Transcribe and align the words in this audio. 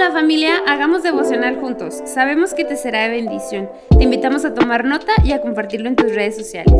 Hola 0.00 0.12
familia, 0.12 0.62
hagamos 0.64 1.02
devocional 1.02 1.56
juntos. 1.56 2.02
Sabemos 2.06 2.54
que 2.54 2.64
te 2.64 2.76
será 2.76 3.02
de 3.02 3.08
bendición. 3.08 3.68
Te 3.98 4.04
invitamos 4.04 4.44
a 4.44 4.54
tomar 4.54 4.84
nota 4.84 5.10
y 5.24 5.32
a 5.32 5.40
compartirlo 5.40 5.88
en 5.88 5.96
tus 5.96 6.14
redes 6.14 6.36
sociales. 6.36 6.72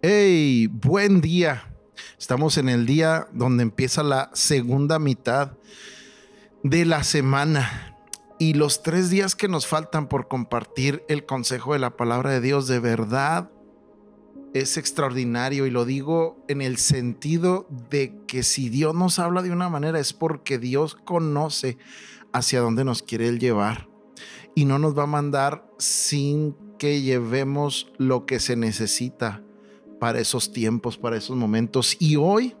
Hey, 0.00 0.68
buen 0.72 1.20
día. 1.20 1.70
Estamos 2.18 2.56
en 2.56 2.70
el 2.70 2.86
día 2.86 3.26
donde 3.32 3.64
empieza 3.64 4.02
la 4.02 4.30
segunda 4.32 4.98
mitad 4.98 5.58
de 6.62 6.86
la 6.86 7.04
semana. 7.04 7.98
Y 8.38 8.54
los 8.54 8.82
tres 8.82 9.10
días 9.10 9.36
que 9.36 9.46
nos 9.46 9.66
faltan 9.66 10.08
por 10.08 10.26
compartir 10.26 11.04
el 11.06 11.26
consejo 11.26 11.74
de 11.74 11.80
la 11.80 11.98
palabra 11.98 12.30
de 12.30 12.40
Dios, 12.40 12.66
de 12.66 12.78
verdad 12.78 13.50
es 14.54 14.76
extraordinario 14.76 15.66
y 15.66 15.70
lo 15.70 15.84
digo 15.84 16.44
en 16.48 16.60
el 16.62 16.76
sentido 16.76 17.68
de 17.90 18.16
que 18.26 18.42
si 18.42 18.68
Dios 18.68 18.94
nos 18.94 19.18
habla 19.18 19.42
de 19.42 19.52
una 19.52 19.68
manera 19.68 20.00
es 20.00 20.12
porque 20.12 20.58
Dios 20.58 20.96
conoce 21.04 21.78
hacia 22.32 22.60
dónde 22.60 22.84
nos 22.84 23.02
quiere 23.02 23.28
Él 23.28 23.38
llevar 23.38 23.88
y 24.54 24.64
no 24.64 24.78
nos 24.78 24.98
va 24.98 25.04
a 25.04 25.06
mandar 25.06 25.64
sin 25.78 26.56
que 26.78 27.02
llevemos 27.02 27.92
lo 27.98 28.26
que 28.26 28.40
se 28.40 28.56
necesita 28.56 29.42
para 30.00 30.18
esos 30.18 30.52
tiempos, 30.52 30.96
para 30.96 31.16
esos 31.16 31.36
momentos. 31.36 31.96
Y 32.00 32.16
hoy 32.16 32.56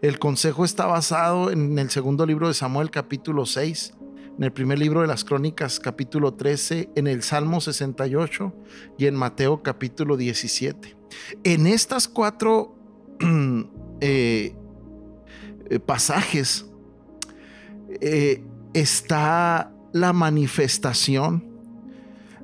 el 0.00 0.18
consejo 0.18 0.64
está 0.64 0.86
basado 0.86 1.50
en 1.50 1.78
el 1.78 1.90
segundo 1.90 2.26
libro 2.26 2.48
de 2.48 2.54
Samuel 2.54 2.90
capítulo 2.90 3.46
6 3.46 3.94
en 4.40 4.44
el 4.44 4.52
primer 4.52 4.78
libro 4.78 5.02
de 5.02 5.06
las 5.06 5.22
Crónicas 5.22 5.78
capítulo 5.78 6.32
13, 6.32 6.90
en 6.94 7.06
el 7.06 7.22
Salmo 7.22 7.60
68 7.60 8.54
y 8.96 9.04
en 9.04 9.14
Mateo 9.14 9.62
capítulo 9.62 10.16
17. 10.16 10.99
En 11.44 11.66
estas 11.66 12.08
cuatro 12.08 12.76
eh, 14.00 14.54
eh, 15.68 15.78
pasajes 15.78 16.66
eh, 18.00 18.44
está 18.74 19.72
la 19.92 20.12
manifestación 20.12 21.44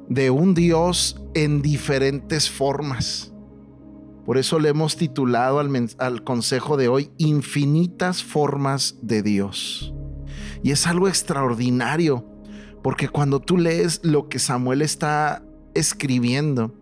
de 0.09 0.31
un 0.31 0.55
Dios 0.55 1.21
en 1.35 1.63
diferentes 1.63 2.51
formas. 2.51 3.33
Por 4.25 4.39
eso 4.39 4.59
le 4.59 4.71
hemos 4.71 4.97
titulado 4.97 5.61
al, 5.61 5.89
al, 5.99 6.25
consejo 6.25 6.77
de 6.77 6.89
hoy 6.89 7.11
Infinitas 7.17 8.25
formas 8.25 8.97
de 9.03 9.23
Dios. 9.23 9.95
Y 10.63 10.73
es 10.73 10.87
algo 10.87 11.07
extraordinario, 11.07 12.27
porque 12.83 13.09
cuando 13.09 13.41
tú 13.41 13.57
lees 13.57 14.01
lo 14.03 14.29
que 14.29 14.41
Samuel 14.41 14.83
está 14.83 15.45
escribiendo, 15.75 16.75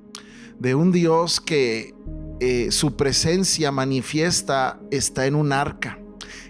de 0.59 0.75
un 0.75 0.93
Dios 0.93 1.41
que 1.41 1.95
eh, 2.41 2.71
su 2.71 2.97
presencia 2.97 3.71
manifiesta 3.71 4.81
está 4.91 5.27
en 5.27 5.35
un 5.35 5.53
arca. 5.53 5.99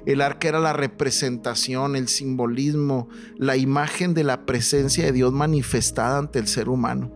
El 0.07 0.21
arca 0.21 0.49
era 0.49 0.61
la 0.61 0.73
representación, 0.73 1.97
el 1.97 2.09
simbolismo, 2.09 3.09
la 3.37 3.57
imagen 3.57 4.15
de 4.15 4.25
la 4.25 4.45
presencia 4.45 5.05
de 5.05 5.13
Dios 5.13 5.33
manifestada 5.33 6.19
ante 6.19 6.39
el 6.39 6.47
ser 6.47 6.69
humano. 6.69 7.11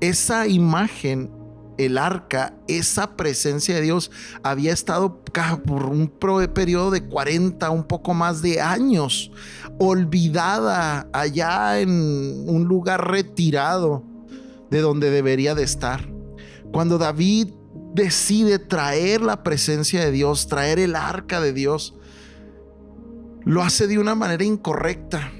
Esa 0.00 0.48
imagen, 0.48 1.30
el 1.78 1.98
arca, 1.98 2.54
esa 2.66 3.16
presencia 3.16 3.76
de 3.76 3.82
Dios 3.82 4.10
había 4.42 4.72
estado 4.72 5.22
por 5.64 5.86
un 5.86 6.08
periodo 6.54 6.90
de 6.90 7.04
40, 7.04 7.70
un 7.70 7.84
poco 7.84 8.14
más 8.14 8.42
de 8.42 8.60
años, 8.60 9.30
olvidada 9.78 11.08
allá 11.12 11.80
en 11.80 11.90
un 12.48 12.64
lugar 12.64 13.10
retirado 13.10 14.11
de 14.72 14.80
donde 14.80 15.10
debería 15.10 15.54
de 15.54 15.62
estar. 15.62 16.08
Cuando 16.72 16.96
David 16.96 17.48
decide 17.94 18.58
traer 18.58 19.20
la 19.20 19.42
presencia 19.42 20.02
de 20.02 20.10
Dios, 20.10 20.48
traer 20.48 20.78
el 20.78 20.96
arca 20.96 21.42
de 21.42 21.52
Dios, 21.52 21.94
lo 23.44 23.62
hace 23.62 23.86
de 23.86 23.98
una 23.98 24.14
manera 24.14 24.44
incorrecta. 24.44 25.30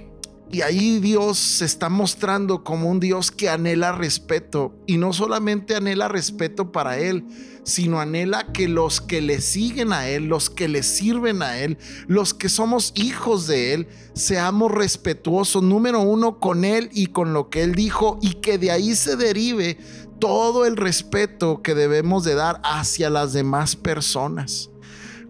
Y 0.53 0.61
ahí 0.61 1.01
Dios 1.01 1.39
se 1.39 1.65
está 1.65 1.89
mostrando 1.89 2.63
como 2.63 2.91
un 2.91 3.01
Dios 3.01 3.31
que 3.31 3.49
anhela 3.49 3.93
respeto. 3.93 4.75
Y 4.87 4.99
no 4.99 5.15
solamente 5.15 5.75
anhela 5.75 6.09
respeto 6.09 6.73
para 6.73 6.99
Él, 6.99 7.25
sino 7.65 8.01
anhela 8.01 8.53
que 8.53 8.69
los 8.69 9.01
que 9.01 9.23
le 9.23 9.41
siguen 9.41 9.95
a 9.95 10.09
Él, 10.09 10.27
los 10.27 10.51
que 10.51 10.69
le 10.69 10.83
sirven 10.83 11.41
a 11.41 11.59
Él, 11.59 11.79
los 12.07 12.35
que 12.35 12.51
somos 12.51 12.93
hijos 12.97 13.47
de 13.47 13.73
Él, 13.73 13.89
seamos 14.13 14.71
respetuosos, 14.71 15.63
número 15.63 16.01
uno, 16.01 16.39
con 16.39 16.67
Él 16.67 16.91
y 16.93 17.07
con 17.07 17.33
lo 17.33 17.49
que 17.49 17.63
Él 17.63 17.75
dijo. 17.75 18.19
Y 18.21 18.35
que 18.35 18.59
de 18.59 18.73
ahí 18.73 18.95
se 18.95 19.17
derive 19.17 19.79
todo 20.21 20.67
el 20.67 20.77
respeto 20.77 21.63
que 21.63 21.75
debemos 21.75 22.25
de 22.25 22.35
dar 22.35 22.61
hacia 22.63 23.09
las 23.09 23.33
demás 23.33 23.75
personas. 23.75 24.69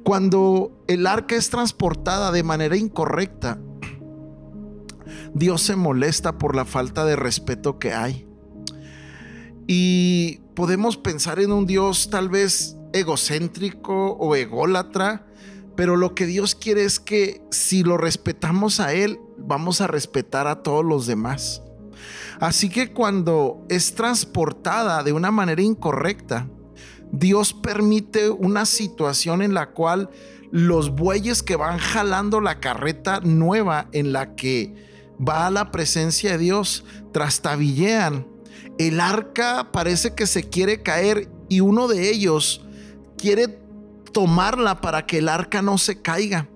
Cuando 0.03 0.83
el 0.89 1.07
arca 1.07 1.37
es 1.37 1.49
transportada 1.49 2.33
de 2.33 2.43
manera 2.43 2.77
incorrecta, 2.77 3.61
Dios 5.35 5.63
se 5.63 5.77
molesta 5.77 6.39
por 6.39 6.55
la 6.55 6.65
falta 6.65 7.05
de 7.05 7.17
respeto 7.17 7.79
que 7.79 7.93
hay. 7.93 8.27
Y 9.67 10.41
podemos 10.55 10.97
pensar 10.97 11.41
en 11.41 11.53
un 11.53 11.67
Dios 11.67 12.11
tal 12.11 12.29
vez 12.29 12.77
egocéntrico 12.93 14.13
o 14.13 14.35
ególatra, 14.37 15.27
pero 15.77 15.97
lo 15.97 16.15
que 16.15 16.27
Dios 16.27 16.55
quiere 16.55 16.85
es 16.85 17.01
que 17.01 17.43
si 17.51 17.83
lo 17.83 17.97
respetamos 17.97 18.81
a 18.81 18.93
Él, 18.93 19.19
vamos 19.39 19.81
a 19.81 19.87
respetar 19.87 20.47
a 20.47 20.63
todos 20.63 20.85
los 20.85 21.07
demás. 21.07 21.63
Así 22.41 22.69
que 22.69 22.93
cuando 22.93 23.65
es 23.69 23.95
transportada 23.95 25.03
de 25.03 25.13
una 25.13 25.31
manera 25.31 25.63
incorrecta, 25.63 26.49
Dios 27.13 27.55
permite 27.55 28.31
una 28.31 28.67
situación 28.67 29.43
en 29.43 29.55
la 29.55 29.71
cual 29.71 30.11
los 30.51 30.91
bueyes 30.91 31.43
que 31.43 31.57
van 31.57 31.79
jalando 31.79 32.41
la 32.41 32.59
carreta 32.59 33.21
nueva 33.21 33.89
en 33.93 34.13
la 34.13 34.35
que 34.35 34.92
va 35.21 35.47
a 35.47 35.51
la 35.51 35.71
presencia 35.71 36.33
de 36.33 36.39
Dios, 36.39 36.85
trastabillean. 37.13 38.27
El 38.79 39.01
arca 39.01 39.71
parece 39.73 40.15
que 40.15 40.27
se 40.27 40.49
quiere 40.49 40.83
caer 40.83 41.29
y 41.49 41.61
uno 41.61 41.89
de 41.89 42.11
ellos 42.11 42.65
quiere 43.19 43.49
tomarla 44.13 44.81
para 44.81 45.07
que 45.07 45.19
el 45.19 45.29
arca 45.29 45.63
no 45.63 45.79
se 45.79 46.01
caiga. 46.01 46.49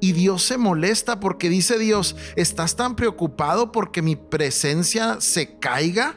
Y 0.00 0.12
Dios 0.12 0.42
se 0.42 0.56
molesta 0.56 1.20
porque 1.20 1.50
dice 1.50 1.78
Dios, 1.78 2.16
¿estás 2.36 2.76
tan 2.76 2.96
preocupado 2.96 3.70
porque 3.70 4.02
mi 4.02 4.16
presencia 4.16 5.20
se 5.20 5.58
caiga? 5.58 6.16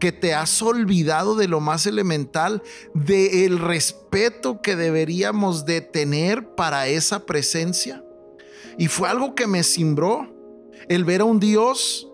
que 0.00 0.10
te 0.10 0.34
has 0.34 0.62
olvidado 0.62 1.36
de 1.36 1.46
lo 1.46 1.60
más 1.60 1.86
elemental, 1.86 2.62
del 2.94 3.58
respeto 3.58 4.62
que 4.62 4.74
deberíamos 4.74 5.66
de 5.66 5.82
tener 5.82 6.54
para 6.56 6.88
esa 6.88 7.26
presencia. 7.26 8.02
Y 8.78 8.88
fue 8.88 9.08
algo 9.08 9.34
que 9.34 9.46
me 9.46 9.62
cimbró 9.62 10.34
el 10.90 11.04
ver 11.04 11.22
a 11.22 11.24
un 11.24 11.40
Dios 11.40 12.08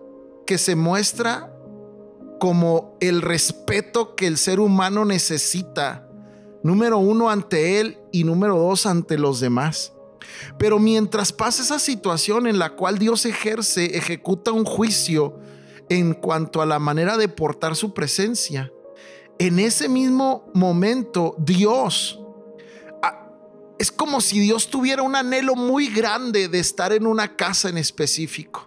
que 0.45 0.57
se 0.57 0.75
muestra 0.75 1.51
como 2.39 2.95
el 3.01 3.23
respeto 3.23 4.15
que 4.15 4.27
el 4.27 4.37
ser 4.37 4.59
humano 4.59 5.03
necesita, 5.03 6.07
número 6.61 6.99
uno 6.99 7.31
ante 7.31 7.79
él 7.79 7.97
y 8.11 8.23
número 8.23 8.55
dos 8.55 8.85
ante 8.85 9.17
los 9.17 9.39
demás. 9.39 9.93
Pero 10.59 10.77
mientras 10.77 11.33
pasa 11.33 11.63
esa 11.63 11.79
situación 11.79 12.45
en 12.45 12.59
la 12.59 12.75
cual 12.75 12.99
Dios 12.99 13.25
ejerce, 13.25 13.97
ejecuta 13.97 14.51
un 14.51 14.63
juicio 14.63 15.39
en 15.89 16.13
cuanto 16.13 16.61
a 16.61 16.67
la 16.67 16.77
manera 16.77 17.17
de 17.17 17.29
portar 17.29 17.75
su 17.75 17.95
presencia, 17.95 18.71
en 19.39 19.57
ese 19.57 19.89
mismo 19.89 20.51
momento 20.53 21.35
Dios 21.39 22.19
ah, 23.01 23.31
es 23.79 23.91
como 23.91 24.21
si 24.21 24.39
Dios 24.39 24.69
tuviera 24.69 25.01
un 25.01 25.15
anhelo 25.15 25.55
muy 25.55 25.87
grande 25.87 26.47
de 26.47 26.59
estar 26.59 26.93
en 26.93 27.07
una 27.07 27.35
casa 27.35 27.69
en 27.69 27.79
específico. 27.79 28.66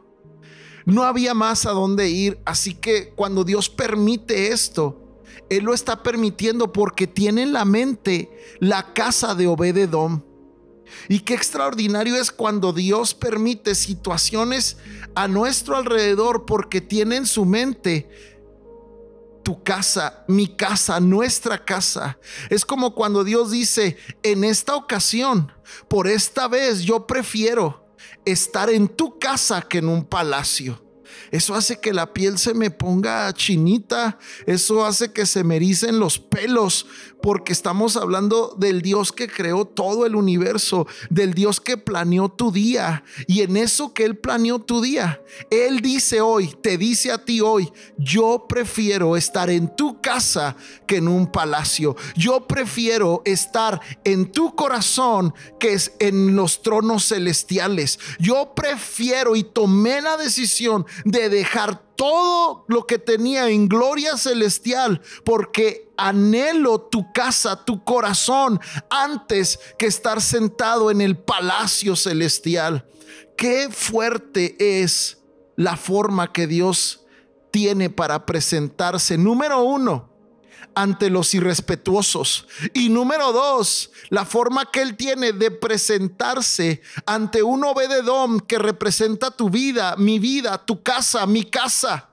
No 0.85 1.05
había 1.05 1.35
más 1.35 1.67
a 1.67 1.71
dónde 1.71 2.09
ir, 2.09 2.41
así 2.45 2.75
que 2.75 3.11
cuando 3.11 3.45
Dios 3.45 3.69
permite 3.69 4.53
esto, 4.53 5.21
Él 5.49 5.65
lo 5.65 5.75
está 5.75 6.03
permitiendo 6.03 6.73
porque 6.73 7.07
tiene 7.07 7.43
en 7.43 7.53
la 7.53 7.65
mente 7.65 8.31
la 8.61 8.93
casa 8.95 9.35
de 9.35 9.47
Obededom. 9.47 10.23
Y 11.09 11.21
qué 11.21 11.35
extraordinario 11.35 12.17
es 12.17 12.31
cuando 12.31 12.73
Dios 12.73 13.15
permite 13.15 13.75
situaciones 13.75 14.77
a 15.15 15.29
nuestro 15.29 15.77
alrededor 15.77 16.47
porque 16.47 16.81
tiene 16.81 17.17
en 17.17 17.27
su 17.27 17.45
mente 17.45 18.09
tu 19.43 19.63
casa, 19.63 20.25
mi 20.29 20.49
casa, 20.49 21.01
nuestra 21.01 21.65
casa. 21.65 22.19
Es 22.51 22.65
como 22.65 22.95
cuando 22.95 23.25
Dios 23.25 23.51
dice, 23.51 23.97
en 24.23 24.45
esta 24.45 24.77
ocasión, 24.77 25.53
por 25.89 26.07
esta 26.07 26.49
vez 26.49 26.83
yo 26.83 27.07
prefiero 27.07 27.80
estar 28.25 28.71
en 28.71 28.89
tu 28.89 29.19
casa 29.19 29.63
que 29.63 29.79
en 29.79 29.89
un 29.89 30.05
palacio. 30.05 30.83
Eso 31.31 31.55
hace 31.55 31.81
que 31.81 31.93
la 31.93 32.13
piel 32.13 32.39
se 32.39 32.55
me 32.55 32.71
ponga 32.71 33.33
chinita, 33.33 34.19
eso 34.47 34.85
hace 34.85 35.13
que 35.13 35.27
se 35.27 35.45
me 35.45 35.57
ericen 35.57 35.99
los 35.99 36.19
pelos, 36.19 36.87
porque 37.23 37.53
estamos 37.53 37.97
hablando 37.97 38.55
del 38.59 38.83
Dios 38.83 39.13
que 39.13 39.29
creó 39.29 39.65
todo 39.65 40.07
el 40.07 40.15
universo, 40.15 40.87
del 41.09 41.35
Dios 41.35 41.61
que 41.61 41.77
planeó 41.77 42.29
tu 42.29 42.53
día. 42.53 43.05
Y 43.27 43.43
en 43.43 43.57
eso 43.57 43.93
que 43.95 44.05
Él 44.05 44.17
planeó 44.17 44.59
tu 44.59 44.81
día, 44.81 45.23
Él 45.51 45.81
dice 45.81 46.21
hoy, 46.21 46.55
te 46.63 46.79
dice 46.79 47.13
a 47.13 47.25
ti 47.25 47.41
hoy, 47.41 47.73
yo 47.97 48.47
prefiero 48.49 49.17
estar 49.17 49.51
en 49.51 49.75
tu 49.75 50.01
casa 50.01 50.57
que 50.87 50.97
en 50.97 51.09
un 51.09 51.31
palacio. 51.31 51.97
Yo 52.17 52.47
prefiero 52.47 53.23
estar 53.25 53.81
en 54.05 54.31
tu 54.33 54.55
corazón 54.55 55.35
que 55.59 55.79
en 55.99 56.37
los 56.37 56.63
tronos 56.63 57.09
celestiales. 57.09 57.99
Yo 58.19 58.55
prefiero 58.55 59.37
y 59.37 59.45
tomé 59.45 60.01
la 60.01 60.17
decisión 60.17 60.87
de 61.05 61.29
dejar 61.29 61.90
todo 62.01 62.65
lo 62.67 62.87
que 62.87 62.99
tenía 62.99 63.51
en 63.51 63.69
gloria 63.69 64.17
celestial, 64.17 65.03
porque 65.23 65.93
anhelo 65.99 66.81
tu 66.81 67.13
casa, 67.13 67.63
tu 67.63 67.85
corazón, 67.85 68.59
antes 68.89 69.61
que 69.79 69.85
estar 69.85 70.23
sentado 70.23 70.91
en 70.91 71.03
el 71.03 71.19
palacio 71.19 71.97
celestial. 71.97 72.89
Qué 73.37 73.69
fuerte 73.71 74.57
es 74.81 75.19
la 75.57 75.77
forma 75.77 76.33
que 76.33 76.47
Dios 76.47 77.05
tiene 77.51 77.91
para 77.91 78.25
presentarse. 78.25 79.19
Número 79.19 79.63
uno, 79.63 80.10
ante 80.75 81.11
los 81.11 81.35
irrespetuosos. 81.35 82.47
Y 82.75 82.89
número 82.89 83.33
dos, 83.33 83.91
la 84.09 84.25
forma 84.25 84.71
que 84.71 84.83
Él 84.83 84.97
tiene 84.97 85.33
de 85.33 85.51
presentarse 85.51 86.83
ante 87.07 87.43
un 87.43 87.65
obededón 87.65 88.41
que 88.41 88.59
representa 88.59 89.31
tu 89.31 89.51
vida, 89.51 89.97
mi 89.97 90.19
vida, 90.19 90.65
tu 90.65 90.83
casa, 90.83 91.27
mi 91.27 91.45
casa. 91.45 92.11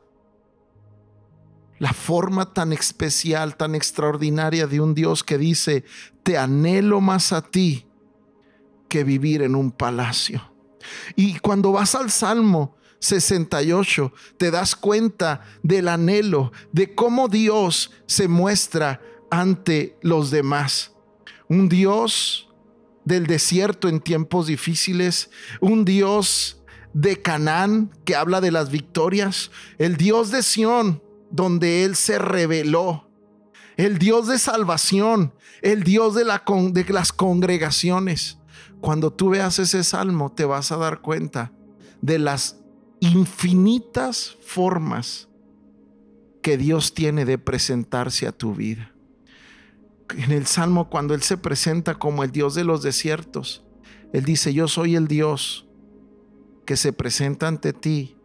La 1.80 1.94
forma 1.94 2.54
tan 2.54 2.74
especial, 2.74 3.56
tan 3.56 3.76
extraordinaria 3.76 4.66
de 4.66 4.82
un 4.82 4.96
Dios 4.96 5.24
que 5.24 5.38
dice, 5.38 5.86
te 6.24 6.38
anhelo 6.38 7.02
más 7.02 7.32
a 7.32 7.42
ti 7.42 7.86
que 8.90 9.04
vivir 9.04 9.42
en 9.44 9.56
un 9.56 9.72
palacio. 9.72 10.52
Y 11.16 11.38
cuando 11.40 11.72
vas 11.72 11.96
al 11.96 12.10
Salmo 12.10 12.77
68, 13.00 14.14
te 14.38 14.52
das 14.52 14.76
cuenta 14.76 15.42
del 15.64 15.88
anhelo, 15.88 16.52
de 16.72 16.96
cómo 16.96 17.28
Dios 17.28 17.92
se 18.06 18.28
muestra 18.28 19.02
ante 19.30 19.98
los 20.02 20.32
demás. 20.32 20.94
Un 21.48 21.70
Dios 21.70 22.50
del 23.06 23.28
desierto 23.28 23.88
en 23.88 24.02
tiempos 24.02 24.48
difíciles, 24.48 25.30
un 25.62 25.86
Dios 25.86 26.62
de 26.94 27.22
Canaán 27.22 27.92
que 28.06 28.16
habla 28.16 28.42
de 28.42 28.52
las 28.52 28.70
victorias, 28.70 29.52
el 29.78 29.98
Dios 29.98 30.32
de 30.32 30.44
Sión 30.44 31.02
donde 31.30 31.84
Él 31.84 31.96
se 31.96 32.20
reveló, 32.20 33.10
el 33.76 34.00
Dios 34.00 34.28
de 34.28 34.40
salvación, 34.40 35.34
el 35.62 35.84
Dios 35.84 36.16
de, 36.16 36.24
de 36.24 36.94
las 36.94 37.14
congregaciones. 37.14 38.40
Cuando 38.82 39.12
tú 39.12 39.30
veas 39.30 39.60
ese 39.60 39.84
salmo 39.84 40.32
te 40.32 40.46
vas 40.46 40.72
a 40.72 40.78
dar 40.78 41.02
cuenta 41.02 41.52
de 42.02 42.20
las 42.20 42.58
infinitas 43.00 44.38
formas 44.42 45.28
que 46.42 46.58
Dios 46.58 46.94
tiene 46.94 47.26
de 47.26 47.38
presentarse 47.38 48.28
a 48.28 48.32
tu 48.32 48.56
vida. 48.56 48.92
En 50.18 50.32
el 50.32 50.46
Salmo, 50.46 50.90
cuando 50.90 51.14
Él 51.14 51.22
se 51.22 51.38
presenta 51.38 51.96
como 51.96 52.24
el 52.24 52.32
Dios 52.32 52.56
de 52.56 52.64
los 52.64 52.82
desiertos, 52.82 53.66
Él 54.14 54.24
dice, 54.24 54.54
yo 54.54 54.68
soy 54.68 54.96
el 54.96 55.08
Dios 55.08 55.68
que 56.66 56.78
se 56.78 56.94
presenta 56.94 57.48
ante 57.48 57.74
ti 57.74 58.16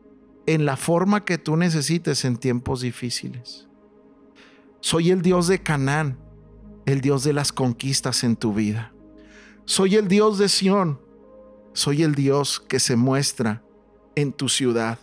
en 0.46 0.64
la 0.64 0.76
forma 0.76 1.24
que 1.24 1.38
tú 1.38 1.56
necesites 1.56 2.24
en 2.24 2.36
tiempos 2.36 2.80
difíciles. 2.80 3.68
Soy 4.80 5.10
el 5.10 5.22
Dios 5.22 5.48
de 5.48 5.62
Canaán, 5.62 6.18
el 6.86 7.00
Dios 7.00 7.24
de 7.24 7.32
las 7.32 7.52
conquistas 7.52 8.24
en 8.24 8.36
tu 8.36 8.52
vida. 8.52 8.92
Soy 9.64 9.96
el 9.96 10.08
Dios 10.08 10.38
de 10.38 10.48
Sión, 10.48 11.00
soy 11.72 12.02
el 12.02 12.14
Dios 12.14 12.60
que 12.60 12.80
se 12.80 12.96
muestra 12.96 13.62
en 14.14 14.32
tu 14.32 14.48
ciudad, 14.48 14.98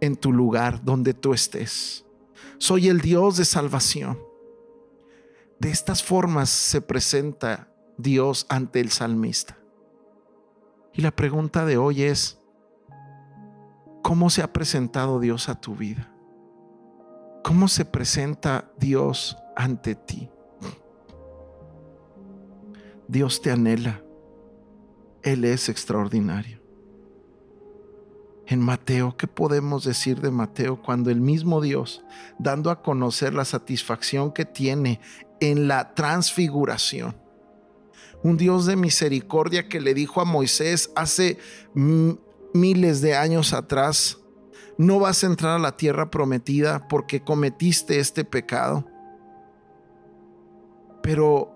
en 0.00 0.16
tu 0.16 0.32
lugar 0.32 0.84
donde 0.84 1.14
tú 1.14 1.32
estés. 1.32 2.04
Soy 2.58 2.88
el 2.88 3.00
Dios 3.00 3.36
de 3.36 3.44
salvación. 3.44 4.18
De 5.58 5.70
estas 5.70 6.02
formas 6.02 6.50
se 6.50 6.80
presenta 6.80 7.72
Dios 7.96 8.46
ante 8.48 8.80
el 8.80 8.90
salmista. 8.90 9.58
Y 10.92 11.02
la 11.02 11.10
pregunta 11.10 11.64
de 11.64 11.76
hoy 11.76 12.02
es, 12.02 12.38
¿cómo 14.02 14.30
se 14.30 14.42
ha 14.42 14.52
presentado 14.52 15.20
Dios 15.20 15.48
a 15.48 15.60
tu 15.60 15.74
vida? 15.74 16.12
¿Cómo 17.44 17.68
se 17.68 17.84
presenta 17.84 18.70
Dios 18.78 19.36
ante 19.56 19.94
ti? 19.94 20.28
Dios 23.06 23.40
te 23.40 23.50
anhela. 23.50 24.02
Él 25.22 25.44
es 25.44 25.68
extraordinario 25.68 26.67
en 28.48 28.60
Mateo, 28.60 29.14
¿qué 29.18 29.26
podemos 29.26 29.84
decir 29.84 30.22
de 30.22 30.30
Mateo 30.30 30.80
cuando 30.80 31.10
el 31.10 31.20
mismo 31.20 31.60
Dios, 31.60 32.02
dando 32.38 32.70
a 32.70 32.80
conocer 32.80 33.34
la 33.34 33.44
satisfacción 33.44 34.32
que 34.32 34.46
tiene 34.46 35.00
en 35.40 35.68
la 35.68 35.94
transfiguración, 35.94 37.14
un 38.22 38.38
Dios 38.38 38.64
de 38.64 38.76
misericordia 38.76 39.68
que 39.68 39.82
le 39.82 39.92
dijo 39.92 40.22
a 40.22 40.24
Moisés 40.24 40.90
hace 40.96 41.38
miles 41.74 43.02
de 43.02 43.14
años 43.14 43.52
atrás, 43.52 44.18
no 44.78 44.98
vas 44.98 45.22
a 45.22 45.26
entrar 45.26 45.56
a 45.56 45.62
la 45.62 45.76
tierra 45.76 46.10
prometida 46.10 46.88
porque 46.88 47.22
cometiste 47.22 48.00
este 48.00 48.24
pecado. 48.24 48.86
Pero 51.02 51.52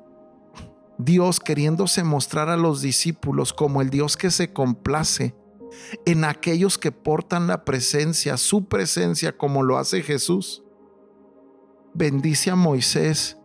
Dios 0.99 1.41
queriéndose 1.41 2.05
mostrar 2.05 2.51
a 2.51 2.59
los 2.59 2.83
discípulos 2.83 3.55
como 3.55 3.81
el 3.81 3.89
Dios 3.89 4.19
que 4.19 4.31
se 4.31 4.53
complace 4.53 5.35
en 6.07 6.25
aquellos 6.25 6.79
que 6.79 6.93
portan 6.93 7.47
la 7.47 7.65
presencia, 7.65 8.37
su 8.37 8.67
presencia 8.67 9.37
como 9.37 9.63
lo 9.63 9.79
hace 9.79 10.03
Jesús. 10.03 10.63
Bendice 11.95 12.51
a 12.51 12.57
Moisés 12.57 13.37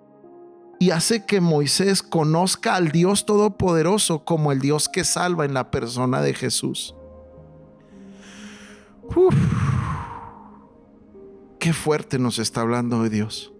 y 0.80 0.92
hace 0.92 1.26
que 1.26 1.42
Moisés 1.42 2.04
conozca 2.04 2.76
al 2.76 2.92
Dios 2.92 3.26
Todopoderoso 3.26 4.26
como 4.26 4.52
el 4.52 4.60
Dios 4.60 4.90
que 4.90 5.04
salva 5.04 5.46
en 5.46 5.54
la 5.54 5.72
persona 5.72 6.22
de 6.22 6.34
Jesús. 6.34 6.94
qué 11.60 11.74
fuerte 11.74 12.20
nos 12.20 12.40
está 12.40 12.62
hablando 12.62 13.04
de 13.04 13.10
Dios. 13.10 13.54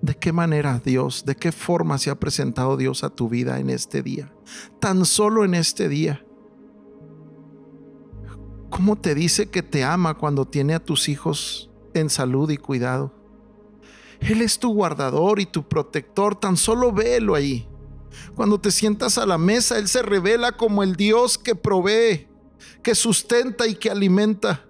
¿De 0.00 0.14
qué 0.14 0.32
manera 0.32 0.80
Dios, 0.84 1.24
de 1.24 1.34
qué 1.34 1.52
forma 1.52 1.98
se 1.98 2.10
ha 2.10 2.18
presentado 2.18 2.76
Dios 2.76 3.02
a 3.02 3.10
tu 3.10 3.28
vida 3.28 3.58
en 3.58 3.68
este 3.68 4.02
día? 4.02 4.32
Tan 4.80 5.04
solo 5.04 5.44
en 5.44 5.54
este 5.54 5.88
día. 5.88 6.24
¿Cómo 8.78 8.94
te 8.94 9.16
dice 9.16 9.50
que 9.50 9.64
te 9.64 9.82
ama 9.82 10.14
cuando 10.14 10.44
tiene 10.44 10.72
a 10.72 10.78
tus 10.78 11.08
hijos 11.08 11.68
en 11.94 12.08
salud 12.08 12.48
y 12.48 12.56
cuidado? 12.56 13.12
Él 14.20 14.40
es 14.40 14.60
tu 14.60 14.72
guardador 14.72 15.40
y 15.40 15.46
tu 15.46 15.66
protector, 15.66 16.36
tan 16.36 16.56
solo 16.56 16.92
velo 16.92 17.34
ahí. 17.34 17.68
Cuando 18.36 18.60
te 18.60 18.70
sientas 18.70 19.18
a 19.18 19.26
la 19.26 19.36
mesa, 19.36 19.78
Él 19.78 19.88
se 19.88 20.00
revela 20.02 20.52
como 20.52 20.84
el 20.84 20.94
Dios 20.94 21.38
que 21.38 21.56
provee, 21.56 22.28
que 22.80 22.94
sustenta 22.94 23.66
y 23.66 23.74
que 23.74 23.90
alimenta. 23.90 24.64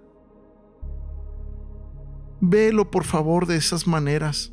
Velo 2.41 2.89
por 2.89 3.03
favor 3.03 3.45
de 3.45 3.57
esas 3.57 3.85
maneras, 3.85 4.51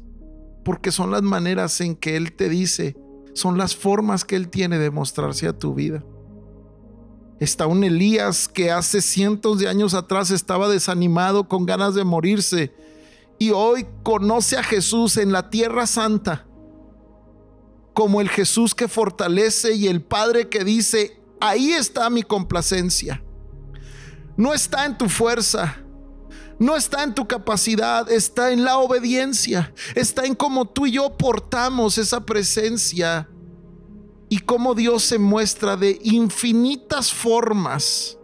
porque 0.67 0.93
son 0.93 1.11
las 1.11 1.23
maneras 1.23 1.81
en 1.81 1.97
que 1.97 2.19
Él 2.19 2.35
te 2.35 2.51
dice, 2.51 2.95
son 3.33 3.57
las 3.57 3.75
formas 3.75 4.27
que 4.27 4.37
Él 4.37 4.51
tiene 4.51 4.79
de 4.79 4.91
mostrarse 4.91 5.49
a 5.49 5.59
tu 5.59 5.73
vida. 5.73 6.05
Está 7.39 7.67
un 7.67 7.85
Elías 7.85 8.49
que 8.49 8.71
hace 8.71 9.03
cientos 9.03 9.59
de 9.59 9.69
años 9.69 9.93
atrás 9.95 10.31
estaba 10.31 10.69
desanimado 10.69 11.49
con 11.49 11.67
ganas 11.67 11.95
de 11.95 12.05
morirse 12.05 12.75
y 13.39 13.51
hoy 13.51 13.87
conoce 14.03 14.57
a 14.57 14.63
Jesús 14.63 15.19
en 15.19 15.33
la 15.33 15.51
tierra 15.51 15.87
santa 15.87 16.47
como 17.97 18.21
el 18.21 18.29
Jesús 18.29 18.75
que 18.75 18.89
fortalece 18.89 19.75
y 19.75 19.87
el 19.87 20.03
Padre 20.03 20.51
que 20.51 20.65
dice, 20.65 21.19
ahí 21.41 21.73
está 21.73 22.11
mi 22.11 22.23
complacencia. 22.23 23.23
No 24.37 24.53
está 24.53 24.85
en 24.85 24.99
tu 24.99 25.09
fuerza, 25.09 25.79
no 26.59 26.77
está 26.77 27.03
en 27.05 27.15
tu 27.15 27.27
capacidad, 27.27 28.11
está 28.11 28.51
en 28.51 28.65
la 28.65 28.77
obediencia, 28.77 29.73
está 29.95 30.27
en 30.27 30.35
cómo 30.35 30.67
tú 30.67 30.87
y 30.87 30.93
yo 30.93 31.17
portamos 31.17 31.97
esa 31.97 32.27
presencia 32.27 33.31
cómo 34.47 34.75
Dios 34.75 35.03
se 35.03 35.19
muestra 35.19 35.77
de 35.77 35.99
infinitas 36.03 37.13
formas 37.13 38.17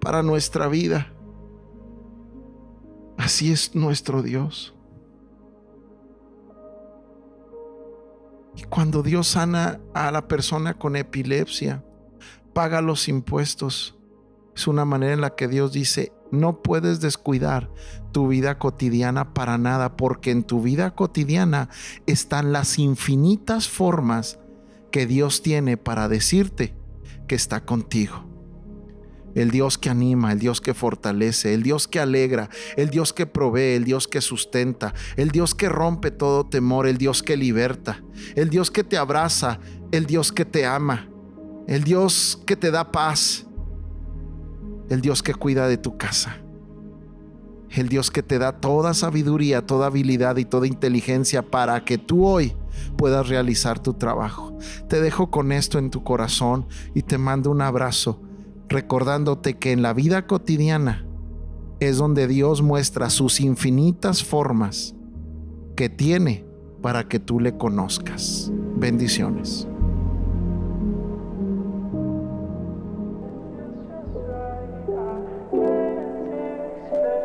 para 0.00 0.22
nuestra 0.22 0.68
vida. 0.68 1.12
Así 3.16 3.52
es 3.52 3.74
nuestro 3.74 4.22
Dios. 4.22 4.74
Y 8.56 8.64
cuando 8.64 9.02
Dios 9.04 9.28
sana 9.28 9.80
a 9.94 10.10
la 10.10 10.26
persona 10.26 10.74
con 10.74 10.96
epilepsia, 10.96 11.84
paga 12.52 12.82
los 12.82 13.08
impuestos, 13.08 13.96
es 14.54 14.66
una 14.66 14.84
manera 14.84 15.12
en 15.12 15.20
la 15.20 15.36
que 15.36 15.46
Dios 15.46 15.72
dice, 15.72 16.12
no 16.32 16.62
puedes 16.62 17.00
descuidar 17.00 17.70
tu 18.10 18.26
vida 18.26 18.58
cotidiana 18.58 19.32
para 19.32 19.58
nada, 19.58 19.96
porque 19.96 20.32
en 20.32 20.42
tu 20.42 20.60
vida 20.60 20.96
cotidiana 20.96 21.68
están 22.06 22.52
las 22.52 22.80
infinitas 22.80 23.68
formas 23.68 24.40
que 24.90 25.06
Dios 25.06 25.42
tiene 25.42 25.76
para 25.76 26.08
decirte 26.08 26.74
que 27.26 27.34
está 27.34 27.64
contigo. 27.64 28.24
El 29.34 29.50
Dios 29.50 29.78
que 29.78 29.90
anima, 29.90 30.32
el 30.32 30.38
Dios 30.38 30.60
que 30.60 30.74
fortalece, 30.74 31.54
el 31.54 31.62
Dios 31.62 31.86
que 31.86 32.00
alegra, 32.00 32.48
el 32.76 32.90
Dios 32.90 33.12
que 33.12 33.26
provee, 33.26 33.76
el 33.76 33.84
Dios 33.84 34.08
que 34.08 34.20
sustenta, 34.20 34.94
el 35.16 35.30
Dios 35.30 35.54
que 35.54 35.68
rompe 35.68 36.10
todo 36.10 36.46
temor, 36.46 36.86
el 36.86 36.98
Dios 36.98 37.22
que 37.22 37.36
liberta, 37.36 38.02
el 38.34 38.50
Dios 38.50 38.70
que 38.70 38.82
te 38.82 38.96
abraza, 38.96 39.60
el 39.92 40.06
Dios 40.06 40.32
que 40.32 40.44
te 40.44 40.66
ama, 40.66 41.08
el 41.68 41.84
Dios 41.84 42.42
que 42.46 42.56
te 42.56 42.70
da 42.70 42.90
paz, 42.90 43.46
el 44.88 45.02
Dios 45.02 45.22
que 45.22 45.34
cuida 45.34 45.68
de 45.68 45.76
tu 45.76 45.98
casa, 45.98 46.38
el 47.70 47.88
Dios 47.88 48.10
que 48.10 48.22
te 48.22 48.38
da 48.38 48.58
toda 48.58 48.94
sabiduría, 48.94 49.66
toda 49.66 49.86
habilidad 49.86 50.38
y 50.38 50.46
toda 50.46 50.66
inteligencia 50.66 51.42
para 51.42 51.84
que 51.84 51.98
tú 51.98 52.26
hoy 52.26 52.56
puedas 52.96 53.28
realizar 53.28 53.78
tu 53.78 53.94
trabajo. 53.94 54.56
Te 54.88 55.00
dejo 55.00 55.30
con 55.30 55.52
esto 55.52 55.78
en 55.78 55.90
tu 55.90 56.04
corazón 56.04 56.66
y 56.94 57.02
te 57.02 57.18
mando 57.18 57.50
un 57.50 57.62
abrazo, 57.62 58.20
recordándote 58.68 59.58
que 59.58 59.72
en 59.72 59.82
la 59.82 59.92
vida 59.92 60.26
cotidiana 60.26 61.06
es 61.80 61.96
donde 61.96 62.26
Dios 62.26 62.62
muestra 62.62 63.10
sus 63.10 63.40
infinitas 63.40 64.24
formas 64.24 64.94
que 65.76 65.88
tiene 65.88 66.44
para 66.82 67.08
que 67.08 67.18
tú 67.18 67.40
le 67.40 67.56
conozcas. 67.56 68.50
Bendiciones. 68.76 69.68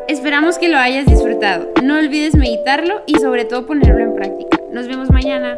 Esperamos 0.06 0.58
que 0.58 0.68
lo 0.68 0.78
hayas 0.78 1.06
disfrutado. 1.06 1.68
No 1.82 1.98
olvides 1.98 2.36
meditarlo 2.36 3.02
y 3.06 3.18
sobre 3.18 3.44
todo 3.44 3.66
ponerlo 3.66 4.04
en 4.04 4.14
práctica. 4.14 4.63
Nos 4.74 4.88
vemos 4.88 5.08
mañana. 5.08 5.56